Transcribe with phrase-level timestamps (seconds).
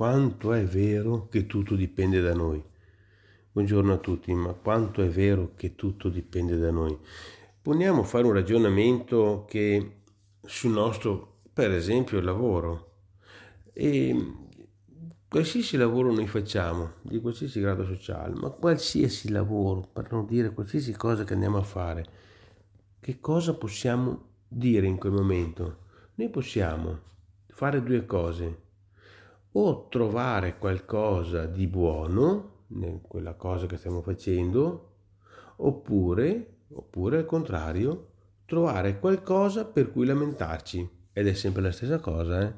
[0.00, 2.64] quanto è vero che tutto dipende da noi.
[3.52, 6.96] Buongiorno a tutti, ma quanto è vero che tutto dipende da noi?
[7.60, 9.96] Poniamo a fare un ragionamento che
[10.40, 12.92] sul nostro, per esempio, lavoro.
[13.74, 14.36] E
[15.28, 20.94] qualsiasi lavoro noi facciamo, di qualsiasi grado sociale, ma qualsiasi lavoro, per non dire qualsiasi
[20.94, 22.06] cosa che andiamo a fare,
[23.00, 25.76] che cosa possiamo dire in quel momento?
[26.14, 27.00] Noi possiamo
[27.48, 28.68] fare due cose
[29.52, 34.92] o trovare qualcosa di buono in quella cosa che stiamo facendo,
[35.56, 38.08] oppure, oppure al contrario,
[38.44, 40.88] trovare qualcosa per cui lamentarci.
[41.12, 42.42] Ed è sempre la stessa cosa.
[42.42, 42.52] Eh?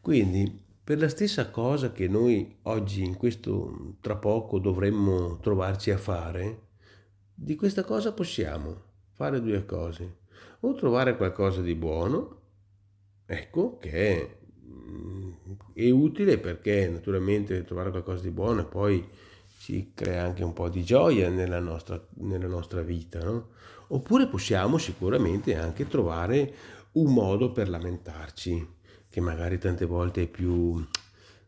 [0.00, 5.98] Quindi, per la stessa cosa che noi oggi, in questo tra poco, dovremmo trovarci a
[5.98, 6.64] fare,
[7.34, 8.82] di questa cosa possiamo
[9.12, 10.24] fare due cose.
[10.60, 12.40] O trovare qualcosa di buono,
[13.26, 14.38] ecco, che
[15.72, 19.06] è utile perché naturalmente trovare qualcosa di buono poi
[19.58, 23.48] ci crea anche un po' di gioia nella nostra, nella nostra vita, no?
[23.88, 26.54] Oppure possiamo sicuramente anche trovare
[26.92, 28.74] un modo per lamentarci,
[29.08, 30.84] che magari tante volte è più,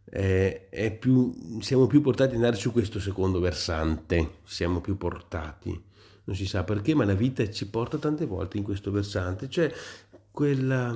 [0.05, 5.85] è, è più, siamo più portati ad andare su questo secondo versante, siamo più portati.
[6.25, 9.73] Non si sa perché, ma la vita ci porta tante volte in questo versante, cioè
[10.31, 10.95] quella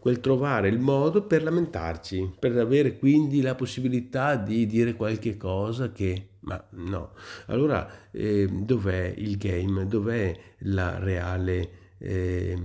[0.00, 5.92] quel trovare il modo per lamentarci, per avere quindi la possibilità di dire qualche cosa
[5.92, 6.28] che...
[6.40, 7.12] Ma no,
[7.46, 9.86] allora eh, dov'è il game?
[9.86, 12.58] Dov'è la reale eh,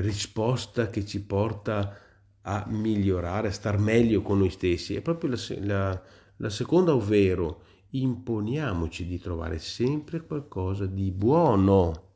[0.00, 1.96] risposta che ci porta
[2.42, 4.96] a migliorare, a star meglio con noi stessi?
[4.96, 6.02] È proprio la, la,
[6.38, 12.06] la seconda, ovvero imponiamoci di trovare sempre qualcosa di buono.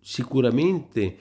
[0.00, 1.16] Sicuramente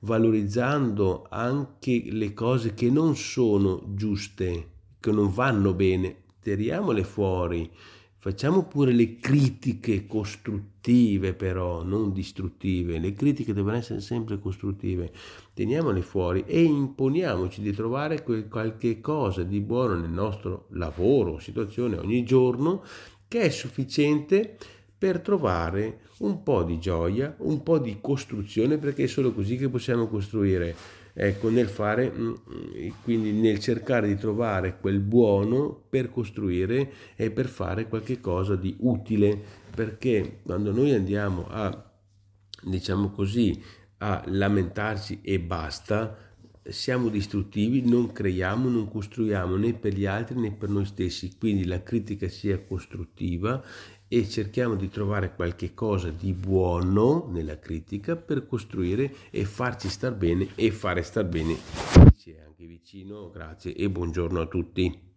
[0.00, 4.68] valorizzando anche le cose che non sono giuste,
[5.00, 7.70] che non vanno bene, tiriamole fuori,
[8.16, 15.12] facciamo pure le critiche costruttive però, non distruttive, le critiche devono essere sempre costruttive,
[15.54, 22.24] teniamole fuori e imponiamoci di trovare qualche cosa di buono nel nostro lavoro, situazione ogni
[22.24, 22.82] giorno
[23.26, 24.56] che è sufficiente
[24.98, 29.68] per trovare un po' di gioia, un po' di costruzione, perché è solo così che
[29.68, 30.74] possiamo costruire.
[31.12, 32.34] Ecco, nel fare, mm,
[33.02, 38.76] quindi nel cercare di trovare quel buono per costruire e per fare qualche cosa di
[38.80, 39.40] utile,
[39.74, 41.90] perché quando noi andiamo a,
[42.62, 43.60] diciamo così,
[43.98, 46.27] a lamentarci e basta,
[46.70, 51.64] siamo distruttivi, non creiamo, non costruiamo né per gli altri né per noi stessi, quindi
[51.64, 53.62] la critica sia costruttiva
[54.06, 60.14] e cerchiamo di trovare qualche cosa di buono nella critica per costruire e farci star
[60.14, 61.56] bene e fare star bene
[62.58, 63.30] anche vicino.
[63.30, 65.07] Grazie e buongiorno a tutti.